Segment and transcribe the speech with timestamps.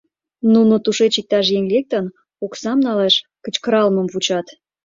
[0.53, 2.05] Нуно тушеч иктаж еҥ лектын
[2.45, 4.47] оксам налаш кычкыралмым вучат.